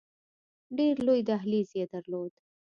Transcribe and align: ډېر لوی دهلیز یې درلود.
ډېر 0.77 0.95
لوی 1.05 1.21
دهلیز 1.29 1.69
یې 1.79 1.85
درلود. 1.93 2.33